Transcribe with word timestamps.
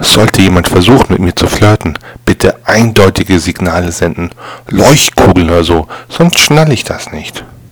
Sollte 0.00 0.42
jemand 0.42 0.68
versuchen, 0.68 1.06
mit 1.10 1.20
mir 1.20 1.34
zu 1.34 1.46
flirten, 1.46 1.98
bitte 2.24 2.56
eindeutige 2.64 3.38
Signale 3.38 3.92
senden. 3.92 4.30
Leuchtkugeln 4.68 5.50
oder 5.50 5.64
so, 5.64 5.86
sonst 6.08 6.38
schnalle 6.38 6.74
ich 6.74 6.84
das 6.84 7.12
nicht. 7.12 7.44